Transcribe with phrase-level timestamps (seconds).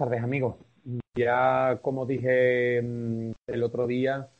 [0.00, 0.56] tardes, amigos.
[1.14, 4.30] Ya, como dije mm, el otro día,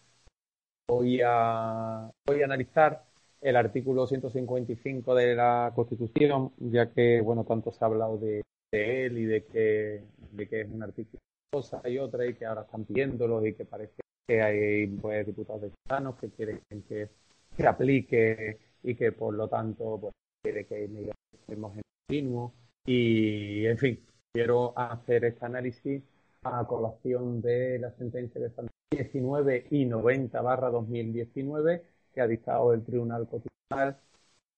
[0.89, 3.05] voy a, voy a analizar
[3.43, 8.43] el artículo 155 de la Constitución, ya que, bueno, tanto se ha hablado de,
[8.73, 10.03] él y de que,
[10.33, 11.21] de que es un artículo
[11.53, 15.63] cosa y otra y que ahora están pidiéndolo y que parece que hay pues, diputados
[15.63, 17.11] de ciudadanos que quieren que
[17.55, 20.89] se aplique y que por lo tanto pues, quiere que
[21.35, 22.55] estemos en continuo
[22.87, 26.03] y en fin quiero hacer este análisis
[26.45, 32.73] a colación de la sentencia de San 19 y 90 barra 2019 que ha dictado
[32.73, 33.99] el Tribunal Constitucional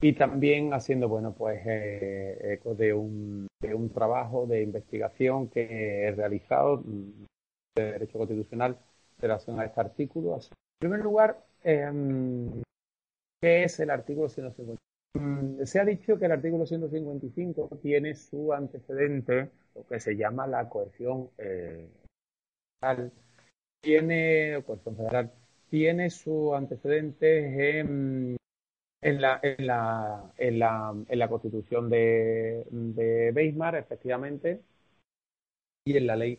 [0.01, 6.07] y también haciendo bueno pues eh, eco de un, de un trabajo de investigación que
[6.07, 7.25] he realizado mm,
[7.77, 8.79] de Derecho Constitucional
[9.17, 10.35] en relación a este artículo.
[10.35, 10.49] En
[10.81, 12.63] primer lugar, em,
[13.41, 14.83] ¿qué es el artículo 155?
[15.15, 20.47] Mm, se ha dicho que el artículo 155 tiene su antecedente, lo que se llama
[20.47, 21.89] la coerción eh,
[22.81, 23.13] federal,
[23.81, 25.33] tiene, coerción federal,
[25.69, 28.37] tiene su antecedente en,
[29.03, 34.63] la, en, la, en, la, en la constitución de, de Weimar, efectivamente,
[35.85, 36.39] y en la ley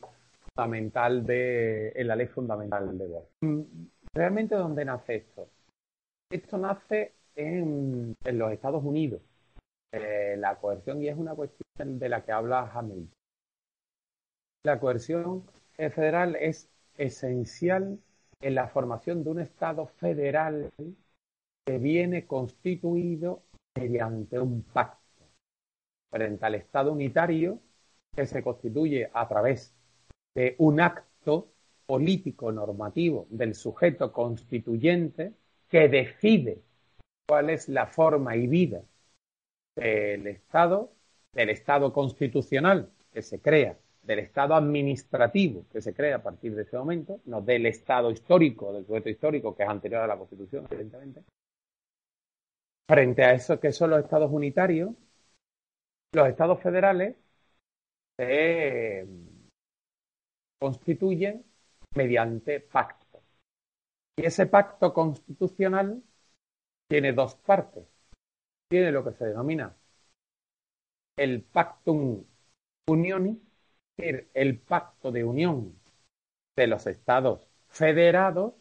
[0.56, 3.24] fundamental de, en la ley fundamental de
[4.14, 5.50] ¿Realmente dónde nace esto?
[6.32, 9.22] Esto nace en, los Estados Unidos.
[9.92, 13.10] Eh, la coerción, y es una cuestión de la que habla Hamilton.
[14.66, 15.44] La coerción
[15.76, 18.00] federal es esencial
[18.40, 20.72] en la formación de un Estado federal
[21.66, 23.44] que viene constituido
[23.76, 25.02] mediante un pacto
[26.10, 27.60] frente al Estado unitario
[28.16, 29.76] que se constituye a través
[30.34, 31.50] de un acto
[31.86, 35.34] político normativo del sujeto constituyente
[35.68, 36.62] que decide
[37.28, 38.82] cuál es la forma y vida
[39.76, 40.94] del Estado,
[41.34, 46.64] del Estado constitucional que se crea, del Estado administrativo que se crea a partir de
[46.64, 50.68] ese momento, no del Estado histórico, del sujeto histórico que es anterior a la Constitución,
[50.70, 51.24] evidentemente.
[52.88, 54.92] Frente a eso que son los Estados unitarios,
[56.14, 57.16] los Estados federales
[58.18, 59.08] se
[60.60, 61.44] constituyen
[61.96, 63.22] mediante pacto.
[64.18, 66.04] Y ese pacto constitucional
[66.88, 67.86] tiene dos partes.
[68.70, 69.76] Tiene lo que se denomina
[71.18, 72.24] el pactum
[72.88, 73.38] unionis,
[73.98, 75.76] el pacto de unión
[76.56, 78.54] de los estados federados,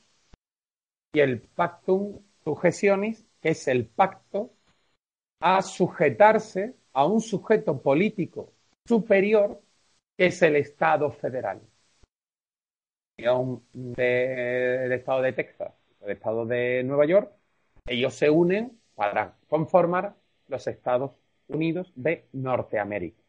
[1.15, 4.55] y el pactum sugestionis, que es el pacto
[5.41, 8.53] a sujetarse a un sujeto político
[8.87, 9.61] superior,
[10.17, 11.61] que es el Estado federal
[13.17, 17.33] del estado de Texas, el estado de Nueva York,
[17.87, 20.17] ellos se unen para conformar
[20.49, 21.13] los Estados
[21.49, 23.22] Unidos de Norteamérica.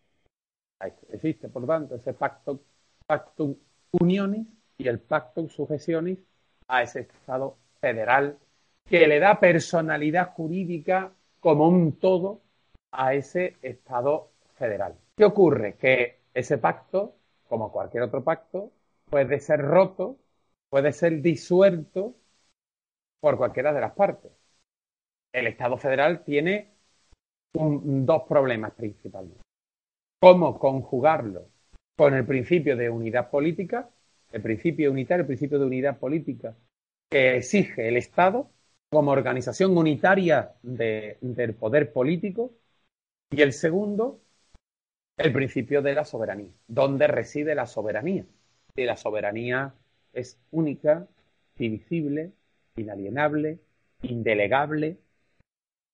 [1.09, 2.59] Existe, por tanto, ese pacto,
[3.05, 3.55] pactum
[3.91, 6.19] unionis y el pactum sugestionis
[6.67, 8.37] a ese Estado federal
[8.85, 12.41] que le da personalidad jurídica como un todo
[12.91, 14.95] a ese Estado federal.
[15.15, 15.75] ¿Qué ocurre?
[15.75, 17.15] Que ese pacto,
[17.47, 18.71] como cualquier otro pacto,
[19.09, 20.17] puede ser roto,
[20.69, 22.15] puede ser disuelto
[23.19, 24.31] por cualquiera de las partes.
[25.31, 26.73] El Estado federal tiene
[27.53, 29.41] dos problemas principalmente.
[30.23, 31.49] ¿Cómo conjugarlo
[31.97, 33.89] con el principio de unidad política,
[34.31, 36.55] el principio unitario, el principio de unidad política
[37.09, 38.49] que exige el Estado
[38.89, 42.53] como organización unitaria del poder político?
[43.31, 44.21] Y el segundo,
[45.17, 46.53] el principio de la soberanía.
[46.69, 48.25] ¿Dónde reside la soberanía?
[48.73, 49.73] que la soberanía
[50.13, 51.05] es única,
[51.57, 52.31] divisible,
[52.77, 53.59] inalienable,
[54.03, 54.99] indelegable,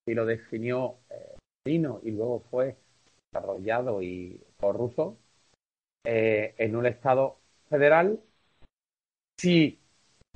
[0.05, 1.35] y lo definió eh,
[1.65, 2.77] y luego fue
[3.31, 5.17] desarrollado y por Russo
[6.03, 8.19] eh, en un Estado federal,
[9.37, 9.79] si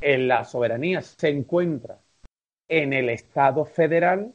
[0.01, 1.99] en la soberanía se encuentra
[2.67, 4.33] en el Estado federal,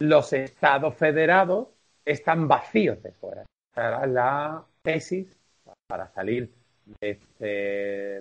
[0.00, 1.68] los Estados federados
[2.04, 3.46] están vacíos de soberanía.
[3.74, 5.38] Era la tesis
[5.86, 6.52] para salir
[7.00, 7.44] de este,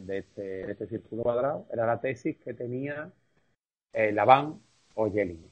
[0.01, 3.11] de este, de este círculo cuadrado era la tesis que tenía
[3.93, 4.61] eh, Laván
[4.95, 5.51] o Yelin.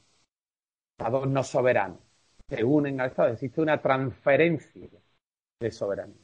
[0.96, 2.09] Estados no soberanos
[2.50, 3.32] se unen al Estado.
[3.32, 4.88] Existe una transferencia
[5.60, 6.16] de soberanía.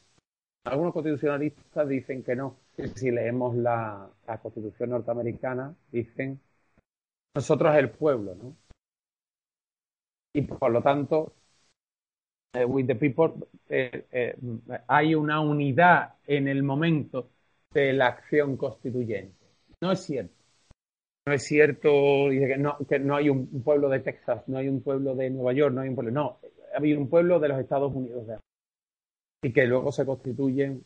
[0.64, 2.58] Algunos constitucionalistas dicen que no.
[2.96, 4.10] Si leemos la,
[4.42, 6.40] Constitución norteamericana, dicen
[7.34, 8.56] nosotros el pueblo, ¿no?
[10.34, 11.34] Y por lo tanto,
[12.52, 14.36] eh, with the people, eh, eh,
[14.88, 17.30] hay una unidad en el momento
[17.72, 19.46] de la acción constituyente.
[19.80, 20.35] No es cierto.
[21.26, 21.88] No es cierto
[22.30, 25.52] que no, que no hay un, pueblo de Texas, no hay un pueblo de Nueva
[25.52, 26.12] York, no hay un pueblo.
[26.12, 26.38] No,
[26.74, 28.26] hay un pueblo de los Estados Unidos
[29.42, 30.84] y que luego se constituyen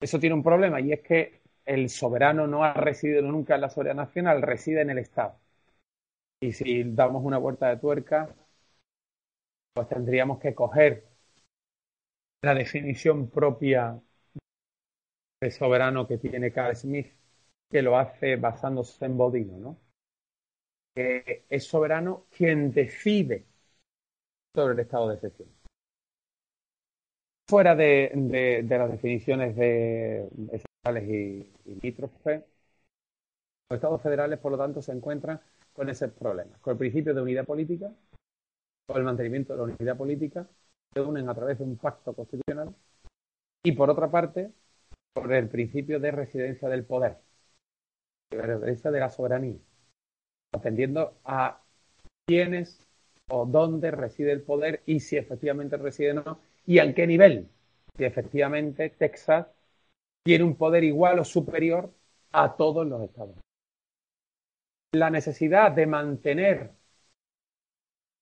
[0.00, 3.70] Eso tiene un problema y es que el soberano no ha residido nunca en la
[3.70, 5.38] soberanía nacional, reside en el Estado.
[6.40, 8.34] Y si damos una vuelta de tuerca,
[9.72, 11.04] pues tendríamos que coger
[12.42, 14.00] la definición propia
[15.40, 17.12] de soberano que tiene Carl Smith,
[17.70, 19.78] que lo hace basándose en Bodino, ¿no?
[20.96, 23.46] Es soberano quien decide
[24.54, 25.48] sobre el estado de excepción.
[27.48, 32.10] Fuera de, las definiciones de esenciales y, y los
[33.70, 35.40] estados federales, por lo tanto, se encuentran
[35.72, 37.92] con ese problema, con el principio de unidad política,
[38.86, 40.48] con el mantenimiento de la unidad política,
[40.92, 42.74] se unen a través de un pacto constitucional
[43.64, 44.52] y, por otra parte,
[45.12, 47.18] por el principio de residencia del poder,
[48.34, 49.58] de la soberanía,
[50.52, 51.60] atendiendo a
[52.26, 52.86] quiénes
[53.28, 57.48] o dónde reside el poder y si efectivamente reside o no, y en qué nivel.
[57.96, 59.46] Si efectivamente Texas
[60.24, 61.90] tiene un poder igual o superior
[62.32, 63.36] a todos los estados
[64.94, 66.70] la necesidad de mantener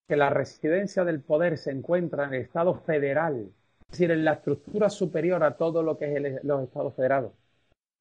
[0.09, 4.35] que la residencia del poder se encuentra en el Estado federal, es decir, en la
[4.35, 7.33] estructura superior a todo lo que es los Estados federados,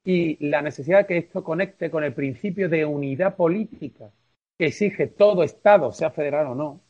[0.04, 4.10] y la necesidad de que esto conecte con el principio de unidad política
[4.58, 6.80] que exige todo Estado, sea federal o no,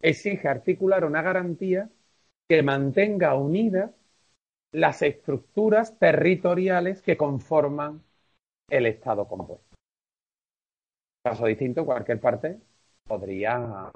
[0.00, 1.90] exige articular una garantía
[2.48, 3.90] que mantenga unidas
[4.72, 8.02] las estructuras territoriales que conforman
[8.68, 9.76] el Estado compuesto
[11.26, 12.60] caso distinto, cualquier parte
[13.04, 13.90] podría,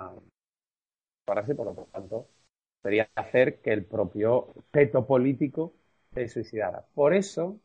[1.27, 2.27] así, por lo tanto,
[2.83, 5.73] podría hacer que el propio peto político
[6.13, 6.85] se suicidara.
[6.93, 7.61] Por eso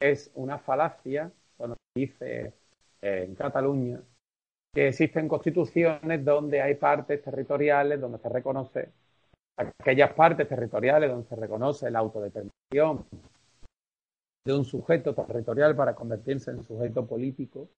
[0.00, 2.54] es una falacia cuando se dice
[3.02, 4.00] eh, en Cataluña
[4.74, 8.88] que existen constituciones donde hay partes territoriales donde se reconoce
[9.56, 13.04] aquellas partes territoriales donde se reconoce la autodeterminación
[14.44, 17.68] de un sujeto territorial para convertirse en sujeto político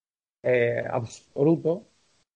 [0.44, 1.88] eh, absoluto,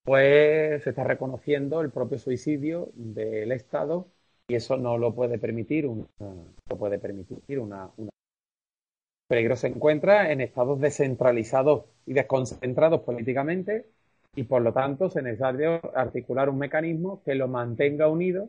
[0.04, 4.08] pues se está reconociendo el propio suicidio del Estado
[4.48, 7.90] y eso no lo puede permitir una, lo puede permitir una
[9.28, 13.86] peligro se encuentra en estados descentralizados y desconcentrados políticamente
[14.34, 18.48] y por lo tanto es necesario articular un mecanismo que lo mantenga unido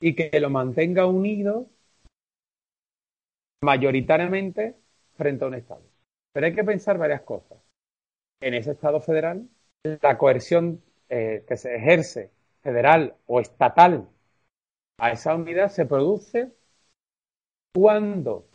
[0.00, 1.66] y que lo mantenga unido
[3.62, 4.76] mayoritariamente
[5.16, 5.82] frente a un Estado.
[6.32, 7.58] Pero hay que pensar varias cosas
[8.40, 9.48] en ese Estado federal,
[10.02, 12.30] la coerción eh, que se ejerce
[12.62, 14.08] federal o estatal
[14.98, 16.52] a esa unidad se produce
[17.74, 18.46] cuando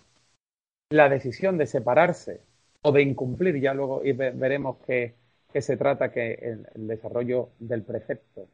[0.90, 2.42] la decisión de separarse
[2.82, 5.16] o de incumplir, ya luego veremos que,
[5.54, 8.48] se trata que el, desarrollo del precepto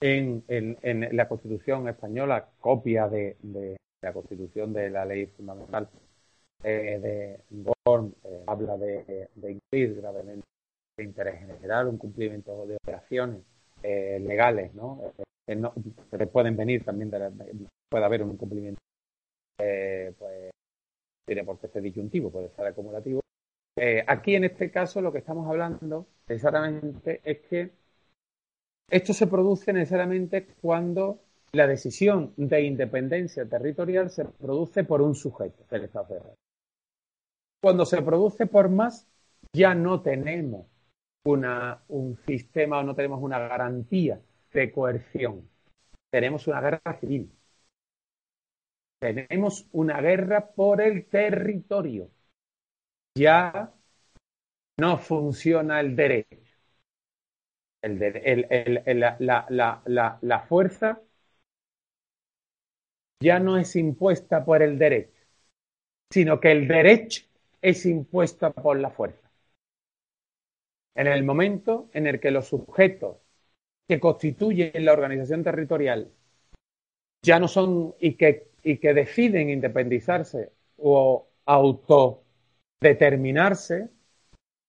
[0.00, 0.44] en,
[1.16, 3.36] la Constitución española, copia de,
[4.02, 5.88] la Constitución de la ley fundamental
[6.62, 6.98] eh,
[7.50, 10.46] de Gorm eh, habla de, incluir gravemente
[10.98, 13.40] el interés general, un cumplimiento de operaciones
[13.82, 15.12] eh, legales, ¿no?
[15.46, 17.30] que pueden venir también, de
[17.88, 18.80] puede haber un incumplimiento,
[19.56, 20.52] pues
[21.26, 23.20] tiene por qué ser disyuntivo, puede ser acumulativo.
[24.06, 27.70] aquí en este caso lo que estamos hablando necesariamente es que
[28.90, 31.20] esto se produce necesariamente cuando
[31.52, 36.34] la decisión de independencia territorial se produce por un sujeto del Estado federal.
[37.62, 39.06] Cuando se produce por más,
[39.52, 40.66] ya no tenemos
[41.24, 44.20] un sistema o no tenemos una garantía
[44.52, 45.48] de coerción.
[46.10, 47.30] Tenemos una guerra civil.
[49.02, 52.08] Tenemos una guerra por el territorio.
[53.16, 53.74] Ya
[54.78, 56.38] no funciona el derecho.
[60.20, 61.00] la fuerza
[63.20, 65.20] ya no es impuesta por el derecho,
[66.12, 67.24] sino que el derecho
[67.60, 69.28] es impuesta por la fuerza.
[70.94, 73.16] En el momento en el que los sujetos
[73.88, 76.12] que constituyen la organización territorial
[77.24, 83.90] ya no son y que, y que deciden independizarse o autodeterminarse,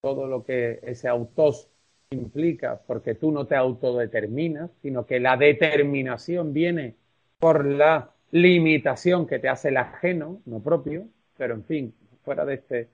[0.02, 1.70] todo lo que ese autos
[2.12, 6.96] implica, porque tú no te autodeterminas, sino que la determinación viene
[7.40, 11.08] por la limitación que te hace el ajeno, no propio,
[11.38, 12.90] pero en fin, fuera de, este,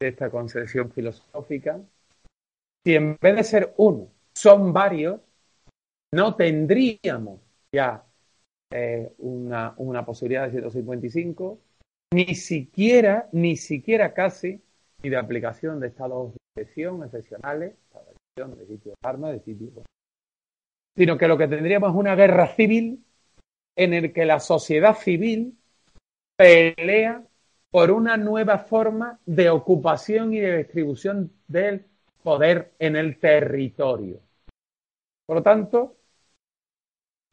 [0.00, 1.80] de esta concepción filosófica,
[2.84, 5.20] si en vez de ser uno son varios,
[6.12, 7.40] no tendríamos
[7.72, 8.04] ya
[8.72, 11.58] eh, una, posibilidad de 155,
[12.12, 14.62] ni siquiera, ni siquiera casi,
[15.02, 17.74] ni de aplicación de estados de excepción excepcionales,
[18.36, 19.70] de sitios de armas, de sitios,
[20.96, 23.04] sino que lo que tendríamos es una guerra civil
[23.76, 25.56] en el que la sociedad civil
[26.36, 27.22] pelea
[27.70, 31.86] por una nueva forma de ocupación y de distribución del
[32.22, 34.20] poder en el territorio.
[35.26, 35.96] Por lo tanto,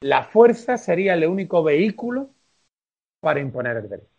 [0.02, 2.32] la fuerza sería el único vehículo
[3.20, 4.10] para imponer el derecho.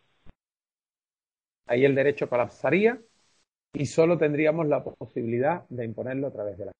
[1.66, 3.00] Ahí el derecho colapsaría
[3.74, 6.72] y solo tendríamos la posibilidad de imponerlo a través de la,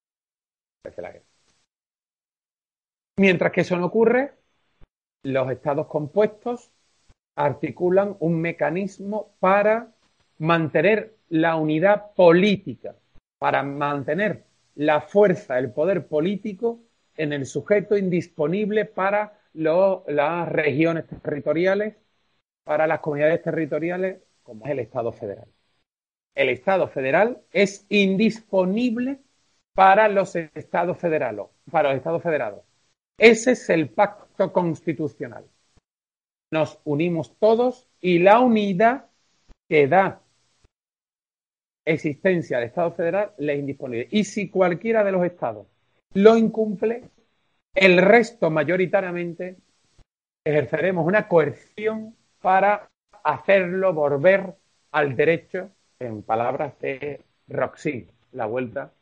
[0.85, 1.25] guerra.
[3.19, 4.35] Mientras que eso no ocurre,
[5.25, 6.71] los estados compuestos
[7.37, 9.93] articulan un mecanismo para
[10.39, 12.95] mantener la unidad política,
[13.39, 14.45] para mantener
[14.75, 16.81] la fuerza, el poder político
[17.17, 21.97] en el sujeto indisponible para las regiones territoriales,
[22.65, 25.49] para las comunidades territoriales, como es el Estado federal.
[26.35, 29.21] El Estado federal es indisponible
[29.75, 31.51] para los estados federados.
[33.19, 35.45] Ese es el pacto constitucional.
[36.51, 39.07] Nos unimos todos y la unidad
[39.69, 40.21] que da
[41.85, 44.09] existencia al Estado federal le es indisponible.
[44.11, 45.67] Y si cualquiera de los estados
[46.15, 47.05] lo incumple,
[47.75, 49.57] el resto mayoritariamente
[50.45, 52.91] ejerceremos una coerción para
[53.25, 54.55] hacerlo volver
[54.91, 58.93] al derecho, en palabras de Roxy, la vuelta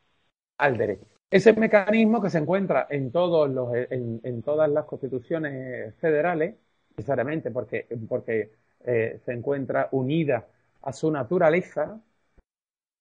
[0.58, 1.06] al derecho.
[1.30, 6.56] Ese mecanismo que se encuentra en, todos los, en, todas las constituciones federales,
[6.96, 8.52] necesariamente porque, porque
[8.84, 10.46] eh, se encuentra unida
[10.82, 12.00] a su naturaleza,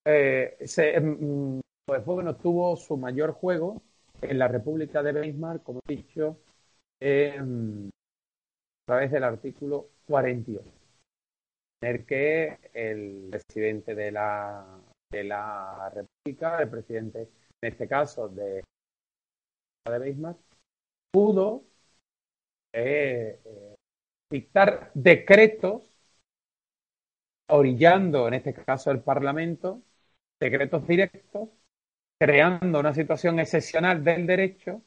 [0.05, 2.03] eh, se, mm, pues
[2.39, 3.81] tuvo su mayor juego
[4.21, 6.37] en la República de Weimar, como he dicho,
[7.01, 7.45] a
[8.85, 10.69] través del artículo 48.
[11.79, 17.29] Tener que el presidente de la, de la República, el presidente
[17.61, 18.63] en este caso de,
[19.85, 20.39] de Bismarck,
[21.11, 21.63] pudo
[22.73, 23.75] eh, eh,
[24.29, 25.83] dictar decretos
[27.49, 29.81] orillando, en este caso el Parlamento,
[30.39, 31.49] decretos directos,
[32.19, 34.81] creando una situación excepcional del derecho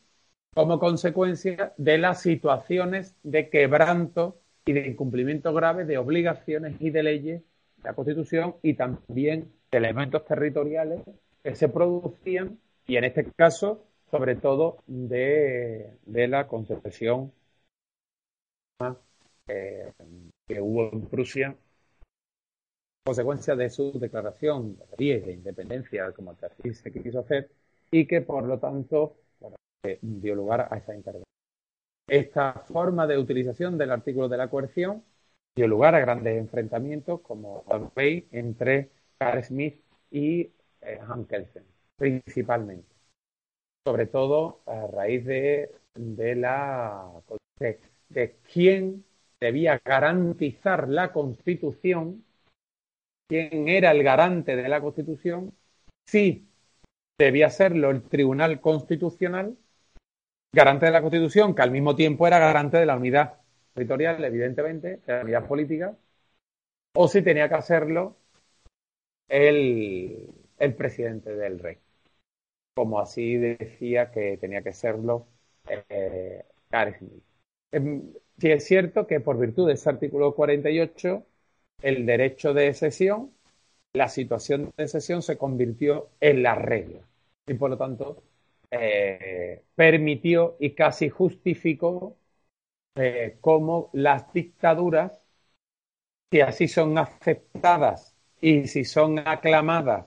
[0.55, 4.37] como consecuencia de las situaciones de quebranto
[4.67, 7.43] y de incumplimiento grave de obligaciones y de leyes
[7.79, 11.01] de la Constitución y también de elementos territoriales
[11.43, 17.33] que se producían y en este caso, sobre todo, de, la concepción
[19.49, 19.93] eh,
[20.47, 21.57] que hubo en Prusia
[23.05, 27.51] consecuencia de su declaración de de independencia, como así se quiso hacer,
[27.91, 29.17] y que por lo tanto
[30.01, 31.25] dio lugar a esa intervención.
[32.09, 35.03] Esta forma de utilización del artículo de la coerción
[35.55, 39.81] dio lugar a grandes enfrentamientos, como veis, entre Carl Smith
[40.11, 41.65] y eh, Hans Kelsen,
[41.97, 42.89] principalmente.
[43.85, 47.11] Sobre todo a raíz de, la
[48.09, 49.05] de quién
[49.41, 52.25] debía garantizar la Constitución
[53.33, 55.55] quién era el garante de la Constitución,
[56.05, 56.51] sí
[57.19, 59.57] debía serlo el Tribunal Constitucional,
[60.55, 63.41] garante de la Constitución, que al mismo tiempo era garante de la unidad
[63.73, 65.97] territorial, evidentemente, de la unidad política,
[66.95, 68.19] o si tenía que hacerlo
[69.29, 70.29] el,
[70.77, 71.79] presidente del rey,
[72.75, 75.27] como así decía que tenía que serlo
[75.71, 76.45] eh,
[77.71, 81.27] em, Sí es cierto que por virtud de ese artículo 48
[81.83, 83.31] el derecho de excepción,
[83.93, 87.01] la situación de excepción se convirtió en la regla.
[87.47, 88.23] Y por lo tanto
[88.71, 92.17] eh, permitió y casi justificó
[92.95, 95.21] eh, cómo las dictaduras,
[96.31, 100.07] si así son aceptadas y si son aclamadas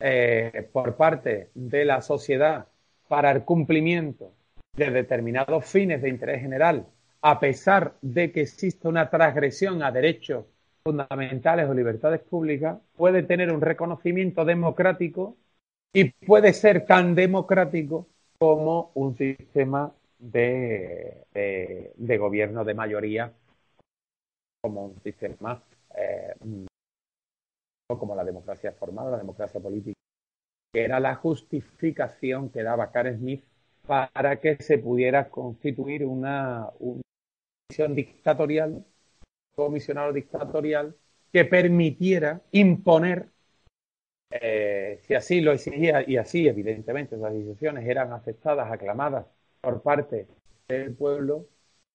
[0.00, 2.68] eh, por parte de la sociedad
[3.08, 4.32] para el cumplimiento
[4.74, 6.86] de determinados fines de interés general,
[7.22, 10.44] a pesar de que existe una transgresión a derechos
[10.86, 15.36] fundamentales o libertades públicas puede tener un reconocimiento democrático
[15.92, 18.06] y puede ser tan democrático
[18.38, 21.26] como un sistema de,
[21.96, 23.32] de, gobierno de mayoría,
[24.62, 25.60] como un sistema
[25.96, 26.34] eh,
[27.88, 29.98] como la democracia formal, la democracia política,
[30.72, 33.44] que era la justificación que daba Karen Smith
[33.88, 37.02] para que se pudiera constituir una, una
[37.88, 38.84] dictatorial
[39.56, 40.94] comisionado dictatorial
[41.32, 43.26] que permitiera imponer,
[44.30, 49.26] eh, si así lo exigía, y así evidentemente esas decisiones eran aceptadas, aclamadas
[49.60, 50.26] por parte
[50.68, 51.46] del pueblo,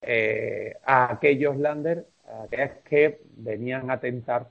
[0.02, 2.04] eh, a aquellos landers
[2.84, 4.48] que venían a atentar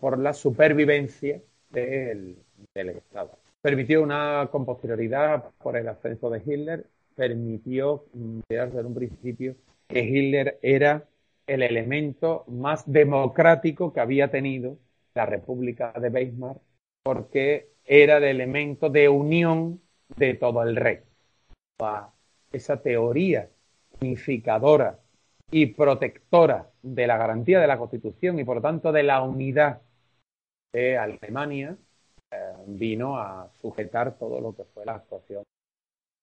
[0.00, 1.40] por la supervivencia
[1.70, 2.36] del,
[2.74, 3.38] del Estado.
[3.60, 8.04] Permitió una, con posterioridad, por el ascenso de Hitler, permitió,
[8.48, 9.54] desde un principio,
[9.86, 11.04] que Hitler era
[11.46, 14.78] el elemento más democrático que había tenido
[15.14, 16.60] la República de Weimar,
[17.02, 19.80] porque era el elemento de unión
[20.16, 21.00] de todo el rey.
[22.52, 23.48] Esa teoría
[24.00, 25.00] unificadora
[25.50, 29.82] y protectora de la garantía de la Constitución y por lo tanto de la unidad
[30.72, 31.76] de Alemania
[32.30, 35.42] eh, vino a sujetar todo lo que fue la actuación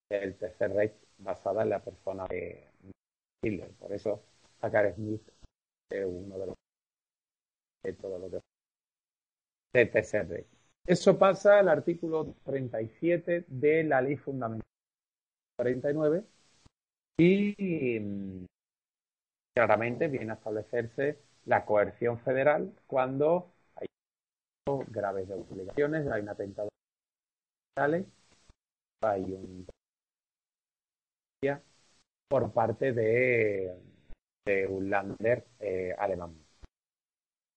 [0.09, 2.67] del Tercer Reich basada en la persona de
[3.43, 3.69] Hitler.
[3.79, 4.23] Por eso
[4.59, 5.21] Zachary Smith
[5.89, 6.55] es uno de los
[7.83, 10.47] de todo lo que Tercer Reich.
[10.85, 14.65] Eso pasa al artículo 37 de la Ley Fundamental
[15.57, 16.23] 49
[17.19, 18.45] y mm,
[19.55, 23.87] claramente viene a establecerse la coerción federal cuando hay
[24.87, 26.69] graves obligaciones, hay un atentado
[29.01, 29.65] hay un
[32.29, 33.75] por parte de,
[34.45, 36.33] un lander eh, alemán.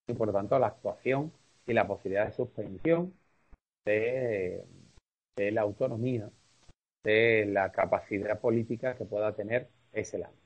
[0.07, 1.31] Y por lo tanto, la actuación
[1.65, 3.13] y la posibilidad de suspensión
[3.85, 4.65] de,
[5.37, 6.29] la autonomía,
[7.03, 10.39] de la capacidad política que pueda tener ese lander.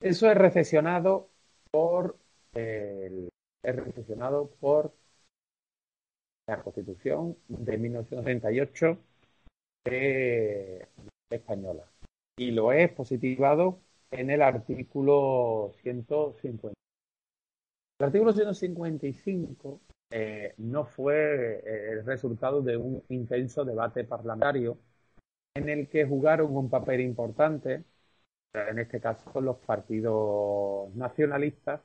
[0.00, 1.28] Eso es recesionado
[1.70, 2.16] por
[2.54, 4.92] es recesionado por
[6.46, 8.98] la Constitución de 1938
[11.30, 11.84] española
[12.36, 13.80] y lo es positivado
[14.12, 16.78] en el artículo 150.
[17.98, 24.78] El artículo 155 eh, no fue eh, el resultado de un intenso debate parlamentario
[25.54, 27.84] en el que jugaron un papel importante,
[28.54, 31.80] en este caso los partidos nacionalistas,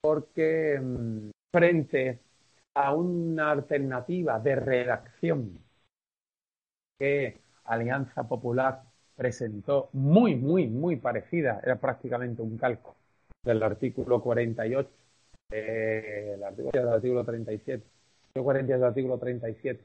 [0.00, 2.20] porque mm, frente
[2.74, 5.58] a una alternativa de redacción
[6.98, 12.96] que Alianza Popular presentó muy, muy, muy parecida, era prácticamente un calco
[13.42, 14.88] del artículo 48,
[15.50, 17.84] eh, el artículo, del artículo 37,
[18.34, 19.84] el 48 del artículo 37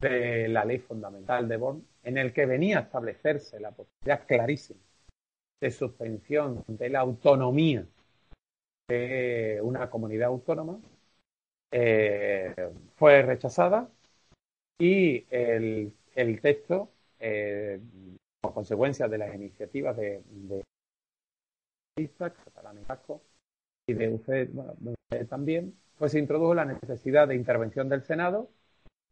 [0.00, 4.80] de la ley fundamental de Bonn, en el que venía a establecerse la posibilidad clarísima
[5.60, 7.84] de suspensión de la autonomía
[8.88, 10.78] de una comunidad autónoma,
[11.70, 12.54] eh,
[12.96, 13.90] fue rechazada
[14.78, 17.80] y el, el texto eh,
[18.40, 20.62] como consecuencia de las iniciativas de, de
[23.88, 24.94] y de usted, bueno,
[25.28, 28.50] también, pues se introdujo la necesidad de intervención del Senado,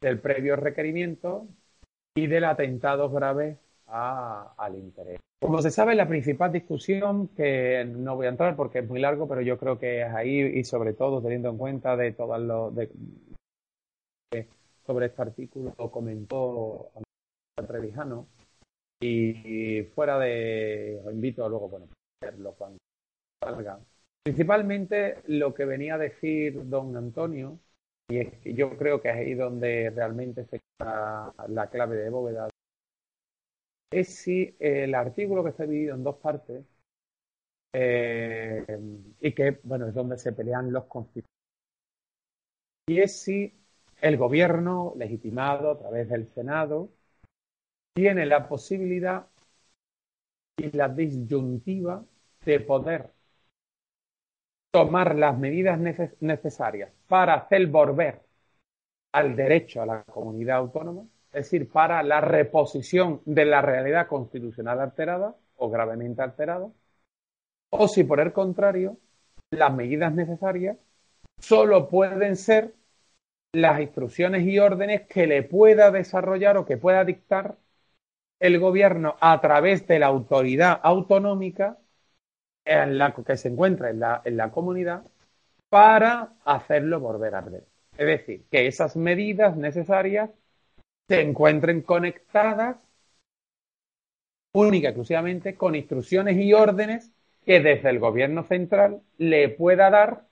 [0.01, 1.47] del previo requerimiento
[2.15, 5.19] y del atentado grave al interés.
[5.41, 9.27] Como se sabe, la principal discusión, que no voy a entrar porque es muy largo,
[9.27, 12.73] pero yo creo que es ahí y sobre todo teniendo en cuenta de todas los
[12.73, 12.89] de,
[14.85, 16.89] sobre este artículo comentó
[17.67, 18.27] Trevijano,
[18.99, 21.87] y fuera de, os invito a luego, bueno,
[22.21, 22.77] verlo cuando
[23.43, 23.79] salga.
[24.23, 27.59] Principalmente lo que venía a decir don Antonio,
[28.09, 32.09] y es que yo creo que es ahí donde realmente se está la clave de
[32.09, 32.49] bóveda,
[33.91, 36.65] es si el artículo que está dividido en dos partes,
[37.73, 38.65] eh,
[39.21, 41.31] y que, bueno, es donde se pelean los conflictos.
[42.87, 43.53] Y es si
[44.01, 46.89] el gobierno legitimado a través del Senado
[47.97, 49.25] tiene la posibilidad
[50.55, 52.05] y la disyuntiva
[52.45, 53.09] de poder
[54.69, 55.79] tomar las medidas
[56.19, 58.21] necesarias para hacer volver
[59.13, 64.79] al derecho a la comunidad autónoma, es decir, para la reposición de la realidad constitucional
[64.79, 66.69] alterada o gravemente alterada,
[67.71, 68.99] o si por el contrario,
[69.49, 70.77] las medidas necesarias
[71.39, 72.75] solo pueden ser
[73.53, 77.57] las instrucciones y órdenes que le pueda desarrollar o que pueda dictar
[78.39, 81.77] el gobierno a través de la autoridad autonómica
[82.65, 85.03] en la que se encuentra en la, en la comunidad
[85.69, 87.65] para hacerlo volver a arder.
[87.97, 90.29] Es decir, que esas medidas necesarias
[91.07, 92.77] se encuentren conectadas
[94.53, 97.11] única y exclusivamente con instrucciones y órdenes
[97.45, 100.25] que desde el gobierno central le pueda dar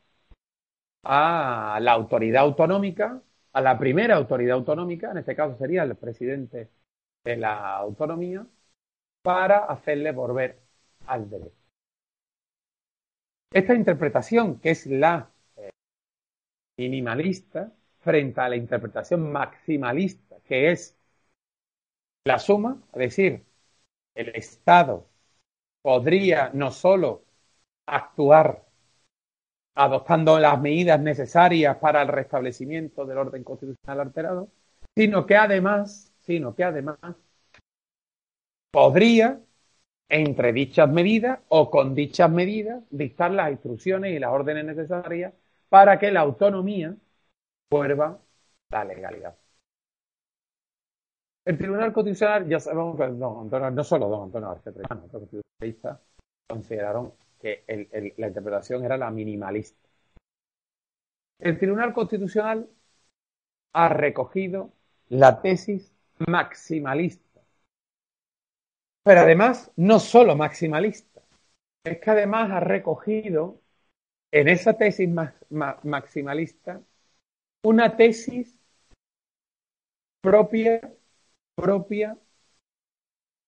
[1.04, 3.22] a la autoridad autonómica,
[3.54, 6.70] a la primera autoridad autonómica, en este caso sería el presidente
[7.26, 8.46] de la autonomía
[9.22, 10.62] para hacerle volver
[11.08, 11.66] al derecho.
[13.52, 15.72] Esta interpretación, que es la eh,
[16.78, 20.96] minimalista, frente a la interpretación maximalista, que es
[22.26, 23.44] la suma, es decir,
[24.14, 25.08] el Estado
[25.82, 27.24] podría no solo
[27.88, 28.66] actuar
[29.76, 34.50] adoptando las medidas necesarias para el restablecimiento del orden constitucional alterado,
[34.96, 36.98] sino que además sino que además
[38.72, 39.40] podría
[40.10, 45.34] entre dichas medidas o con dichas medidas dictar las instrucciones y las órdenes necesarias
[45.70, 46.96] para que la autonomía
[47.70, 48.20] vuelva
[48.70, 49.36] la legalidad.
[51.46, 56.00] El Tribunal Constitucional, ya sabemos que no solo don Antonio García los constitucionalistas
[56.48, 59.88] consideraron que la interpretación era la minimalista.
[61.40, 62.68] El Tribunal Constitucional
[63.74, 64.72] ha recogido
[65.10, 65.95] la tesis
[66.28, 67.42] maximalista.
[69.04, 71.22] Pero además, no solo maximalista,
[71.84, 73.62] es que además ha recogido
[74.32, 75.10] en esa tesis
[75.84, 76.82] maximalista
[77.64, 78.60] una tesis
[80.22, 80.82] propia,
[81.56, 82.18] propia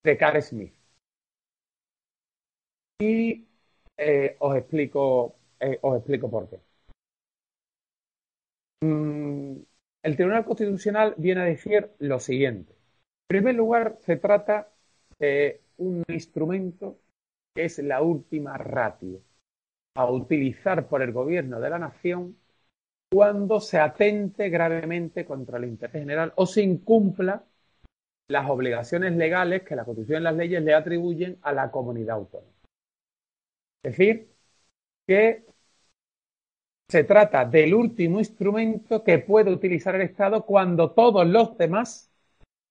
[0.03, 0.73] de Carl Smith.
[2.99, 3.47] Y
[3.97, 6.59] eh, os explico, eh, os explico por qué.
[8.81, 9.61] Mm,
[10.07, 12.71] el Tribunal Constitucional viene a decir lo siguiente.
[12.71, 14.69] En primer lugar, se trata
[15.19, 16.97] de un instrumento
[17.53, 19.19] que es la última ratio
[19.97, 22.37] a utilizar por el gobierno de la nación
[23.11, 27.43] cuando se atente gravemente contra el interés general o se incumpla
[28.29, 32.53] las obligaciones legales que la Constitución y las leyes le atribuyen a la comunidad autónoma.
[33.83, 34.29] Es decir,
[35.05, 35.43] que
[36.89, 42.09] se trata del último instrumento que puede utilizar el Estado cuando todos los demás,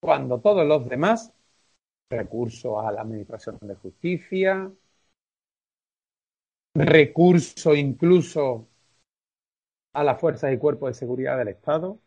[0.01, 1.33] cuando todos los demás,
[2.11, 4.71] recurso a la Administración de Justicia,
[6.75, 8.67] recurso incluso
[9.95, 11.99] a las fuerzas y cuerpos de seguridad del Estado,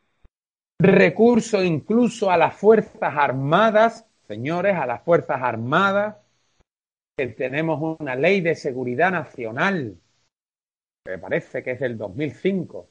[0.79, 6.17] recurso incluso a las Fuerzas Armadas, señores, a las Fuerzas Armadas,
[7.17, 9.97] que tenemos una ley de seguridad nacional
[11.09, 12.87] me parece que es del 2005,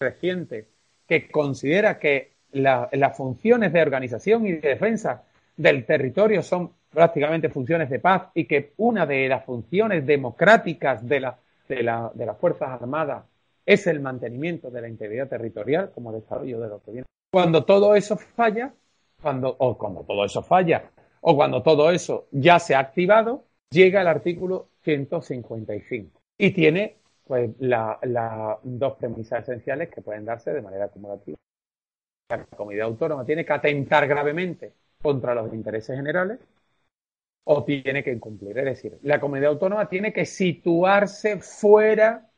[0.00, 0.68] reciente,
[1.06, 5.24] que considera que las funciones de organización y de defensa
[5.56, 11.20] del territorio son prácticamente funciones de paz y que una de las funciones democráticas de,
[11.20, 13.24] la, de, la, de las Fuerzas Armadas
[13.64, 17.06] es el mantenimiento de la integridad territorial como desarrollo de lo que viene.
[17.32, 18.74] Cuando todo eso falla,
[19.22, 24.00] cuando, o cuando todo eso falla, o cuando todo eso ya se ha activado, llega
[24.00, 26.96] el artículo 155 y tiene
[27.30, 31.38] pues las dos premisas esenciales que pueden darse de manera acumulativa.
[32.28, 36.40] La comunidad autónoma tiene que atentar gravemente contra los intereses generales
[37.44, 38.58] o tiene que incumplir.
[38.58, 42.28] Es decir, la comunidad autónoma tiene que situarse fuera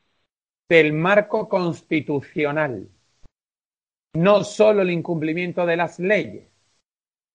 [0.68, 2.86] del marco constitucional.
[4.12, 6.50] No solo el incumplimiento de las leyes.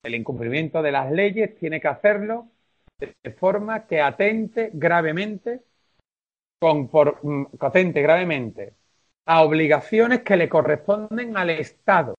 [0.03, 2.51] El incumplimiento de las leyes tiene que hacerlo
[2.99, 5.63] de forma que atente gravemente
[6.59, 7.19] con, por,
[7.57, 8.75] patente gravemente
[9.25, 12.15] a obligaciones que le corresponden al Estado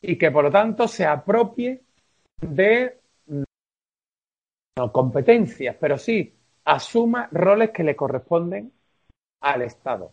[0.00, 1.82] y que por lo tanto se apropie
[2.40, 3.42] de mm,
[4.78, 8.72] no competencias, pero sí asuma roles que le corresponden
[9.40, 10.12] al Estado.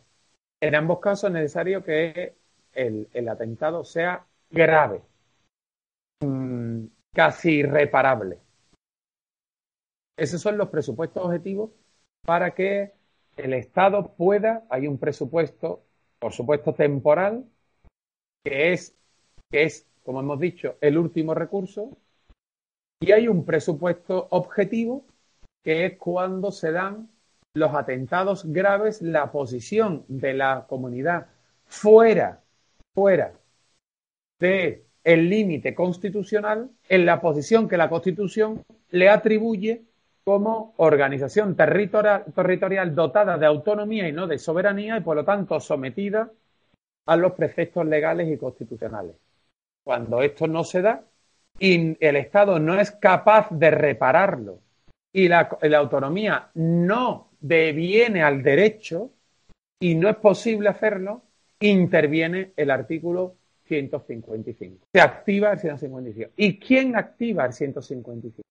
[0.61, 2.35] En ambos casos es necesario que
[2.73, 5.01] el, el atentado sea grave,
[6.21, 8.39] mm, casi irreparable.
[10.15, 11.71] Esos son los presupuestos objetivos
[12.25, 12.93] para que
[13.37, 15.83] el Estado pueda, hay un presupuesto,
[16.19, 17.45] por supuesto temporal,
[18.43, 18.95] que es,
[19.51, 21.97] que es, como hemos dicho, el último recurso,
[23.01, 25.05] y hay un presupuesto objetivo,
[25.63, 27.09] que es cuando se dan
[27.53, 31.27] los atentados graves, la posición de la comunidad
[31.65, 32.41] fuera,
[32.95, 33.33] fuera
[34.39, 39.83] de el límite constitucional, en la posición que la Constitución le atribuye
[40.23, 46.31] como organización territorial, dotada de autonomía y no de soberanía y por lo tanto sometida
[47.05, 49.17] a los preceptos legales y constitucionales.
[49.83, 51.03] Cuando esto no se da
[51.59, 54.59] y el Estado no es capaz de repararlo
[55.11, 59.11] y la, la autonomía no deviene al derecho
[59.79, 61.23] y no es posible hacerlo,
[61.59, 64.87] interviene el artículo 155.
[64.93, 66.31] Se activa el 155.
[66.37, 68.41] ¿Y quién activa el 155?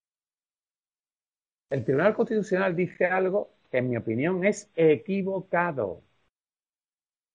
[1.73, 6.03] El Tribunal Constitucional dice algo que en mi opinión es equivocado.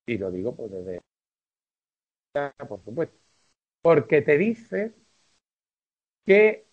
[0.06, 1.02] Y lo digo pues desde
[2.68, 3.18] por supuesto.
[3.82, 4.94] Porque te dice
[6.26, 6.68] que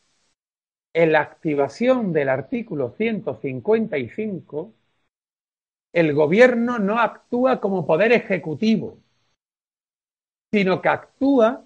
[0.92, 4.74] en la activación del artículo 155
[5.94, 8.98] el gobierno no actúa como poder ejecutivo,
[10.52, 11.64] sino que actúa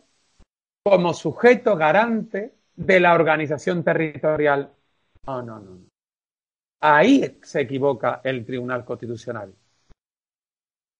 [0.84, 4.77] como sujeto garante de la organización territorial.
[5.28, 5.80] No, no, no.
[6.80, 9.54] Ahí se equivoca el Tribunal Constitucional.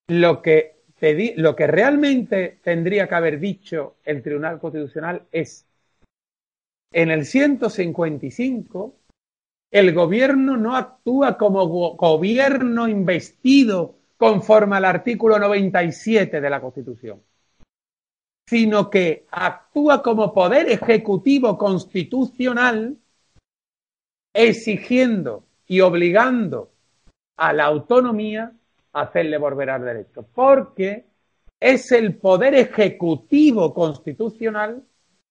[0.09, 0.83] Lo que,
[1.37, 5.67] lo que realmente tendría que haber dicho el Tribunal Constitucional es,
[6.93, 8.97] en el 155
[9.71, 17.23] El gobierno no actúa como gobierno investido conforme al artículo 97 de la Constitución,
[18.47, 22.99] sino que actúa como poder ejecutivo constitucional
[24.39, 26.71] exigiendo y obligando
[27.37, 28.53] a la autonomía
[28.93, 31.07] a hacerle volver al derecho, porque
[31.59, 34.83] es el poder ejecutivo constitucional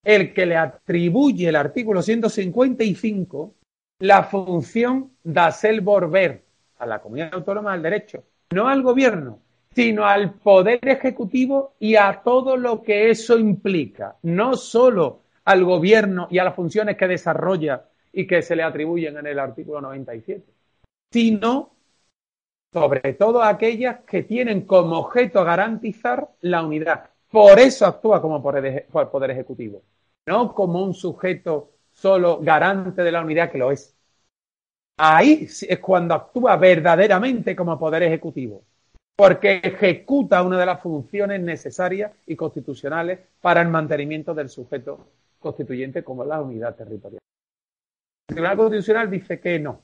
[0.04, 3.54] el que le atribuye el artículo 155
[4.00, 6.44] la función de hacer volver
[6.78, 9.40] a la comunidad autónoma al derecho, no al gobierno,
[9.74, 16.28] sino al poder ejecutivo y a todo lo que eso implica, no solo al gobierno
[16.30, 20.42] y a las funciones que desarrolla y que se le atribuyen en el artículo 97,
[21.12, 21.70] sino
[22.72, 27.10] sobre todo aquellas que tienen como objeto garantizar la unidad.
[27.30, 29.82] Por eso actúa como poder ejecutivo,
[30.26, 33.96] no como un sujeto solo garante de la unidad que lo es.
[34.96, 38.64] Ahí es cuando actúa verdaderamente como poder ejecutivo,
[39.14, 45.06] porque ejecuta una de las funciones necesarias y constitucionales para el mantenimiento del sujeto
[45.38, 47.20] constituyente como la unidad territorial.
[48.28, 49.82] Tribunal Constitucional dice que no,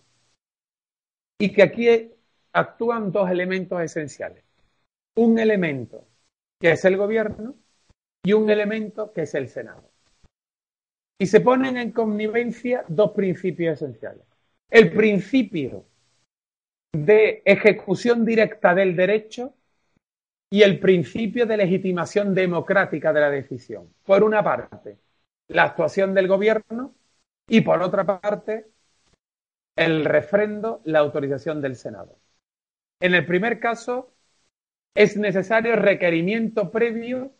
[1.39, 2.13] y que aquí
[2.53, 4.45] actúan dos elementos esenciales.
[5.17, 6.07] Un elemento
[6.61, 7.55] que es el gobierno
[8.23, 9.91] y un elemento que es el Senado.
[11.19, 14.25] Y se ponen en connivencia dos principios esenciales.
[14.71, 15.87] El principio
[16.93, 19.55] de ejecución directa del derecho
[20.51, 23.93] y el principio de legitimación democrática de la decisión.
[24.05, 24.99] Por una parte,
[25.49, 26.95] la actuación del gobierno
[27.49, 28.67] y por otra parte,
[29.77, 32.19] el refrendo, la autorización del Senado.
[33.01, 34.15] En el primer caso,
[34.95, 37.33] es necesario requerimiento previo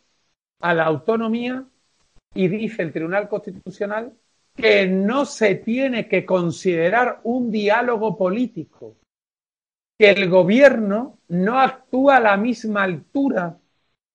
[0.61, 1.64] a la autonomía
[2.35, 4.12] y dice el Tribunal Constitucional
[4.55, 8.97] que no se tiene que considerar un diálogo político,
[9.99, 13.59] que el gobierno no actúa a la misma altura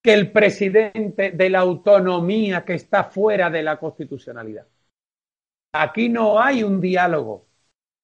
[0.01, 4.65] que el presidente de la autonomía que está fuera de la constitucionalidad.
[5.73, 7.45] Aquí no hay un diálogo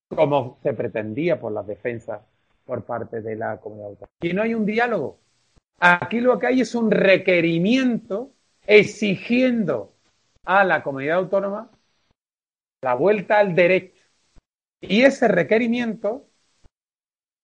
[0.08, 2.22] como se pretendía por las defensas
[2.64, 4.12] por parte de la comunidad autónoma.
[4.20, 5.20] Aquí no hay un diálogo.
[5.80, 8.32] Aquí lo que hay es un requerimiento
[8.66, 9.94] exigiendo
[10.46, 11.72] a la comunidad autónoma
[12.82, 14.04] la vuelta al derecho.
[14.80, 16.28] Y ese requerimiento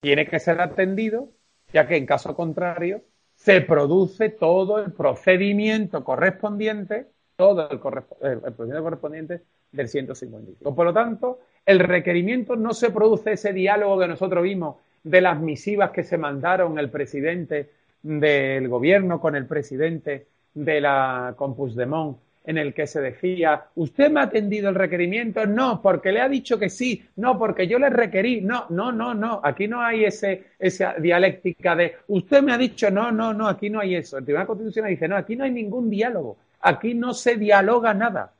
[0.01, 1.31] tiene que ser atendido,
[1.73, 3.03] ya que en caso contrario
[3.35, 10.75] se produce todo el procedimiento correspondiente, todo el, procedimiento correspondiente del 155.
[10.75, 15.39] Por lo tanto, el requerimiento no se produce ese diálogo que nosotros vimos de las
[15.39, 17.69] misivas que se mandaron el presidente
[18.03, 23.65] del gobierno con el presidente de la Compus de Mont en el que se decía,
[23.75, 25.45] ¿usted me ha atendido el requerimiento?
[25.45, 29.13] No, porque le ha dicho que sí, no, porque yo le requerí, no, no, no,
[29.13, 33.47] no, aquí no hay ese, esa dialéctica de, usted me ha dicho, no, no, no,
[33.47, 34.17] aquí no hay eso.
[34.17, 38.33] El Tribunal Constitucional dice, no, aquí no hay ningún diálogo, aquí no se dialoga nada.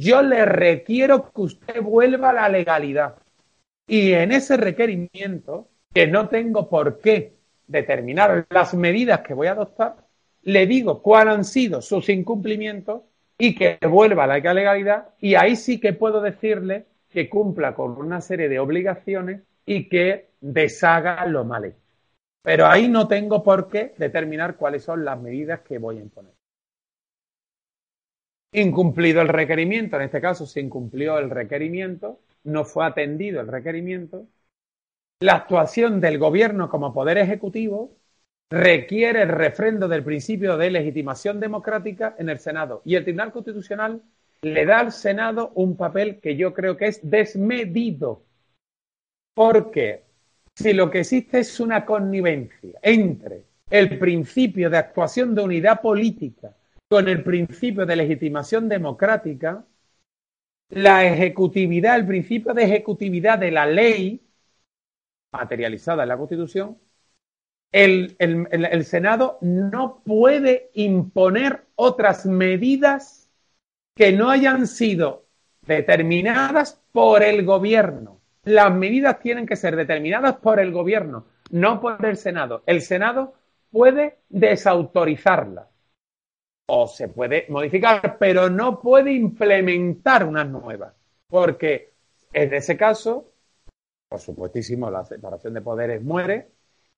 [0.00, 3.16] Yo le requiero que usted vuelva a la legalidad.
[3.86, 7.34] Y en ese requerimiento, que no tengo por qué
[7.66, 9.96] determinar las medidas que voy a adoptar,
[10.42, 13.02] le digo cuáles han sido sus incumplimientos
[13.38, 17.92] y que vuelva a la legalidad y ahí sí que puedo decirle que cumpla con
[17.98, 21.78] una serie de obligaciones y que deshaga lo mal hecho.
[22.42, 26.39] Pero ahí no tengo por qué determinar cuáles son las medidas que voy a imponer.
[28.52, 34.26] Incumplido el requerimiento, en este caso se incumplió el requerimiento, no fue atendido el requerimiento,
[35.20, 37.94] la actuación del gobierno como poder ejecutivo
[38.50, 42.82] requiere el refrendo del principio de legitimación democrática en el Senado.
[42.84, 44.02] Y el Tribunal Constitucional
[44.42, 48.22] le da al Senado un papel que yo creo que es desmedido.
[49.34, 50.04] Porque
[50.56, 56.56] si lo que existe es una connivencia entre el principio de actuación de unidad política
[56.90, 59.64] con el principio de legitimación democrática,
[60.70, 64.26] la ejecutividad, el principio de ejecutividad de la ley
[65.32, 66.78] materializada en la Constitución,
[67.70, 68.16] el,
[68.84, 73.30] Senado no puede imponer otras medidas
[73.94, 75.26] que no hayan sido
[75.62, 78.20] determinadas por el gobierno.
[78.42, 82.64] Las medidas tienen que ser determinadas por el gobierno, no por el Senado.
[82.66, 83.34] El Senado
[83.70, 85.69] puede desautorizarlas
[86.70, 90.94] o se puede modificar, pero no puede implementar unas nuevas,
[91.28, 91.90] porque
[92.32, 93.32] en ese caso,
[94.08, 96.48] por supuestísimo, la separación de poderes muere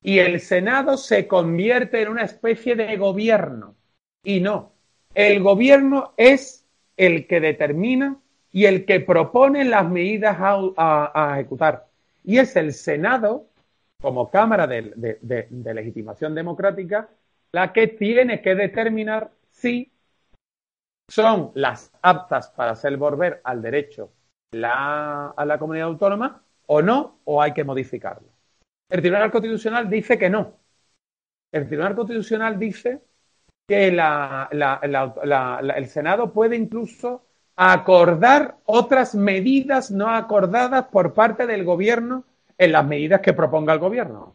[0.03, 3.77] y el Senado se convierte en una especie de gobierno.
[4.23, 4.73] Y no,
[5.15, 8.19] el gobierno es el que determina
[8.51, 11.87] y el que propone las medidas a, ejecutar.
[12.25, 13.47] Y es el Senado,
[14.01, 17.09] como Cámara de, legitimación democrática,
[17.53, 19.93] la que tiene que determinar si
[21.09, 24.13] son las aptas para hacer volver al derecho
[24.55, 28.29] a la comunidad autónoma o no, o hay que modificarlo.
[28.89, 30.59] El Tribunal Constitucional dice que no.
[31.53, 33.03] El Tribunal Constitucional dice
[33.69, 42.25] que el Senado puede incluso acordar otras medidas no acordadas por parte del gobierno
[42.57, 44.35] en las medidas que proponga el gobierno.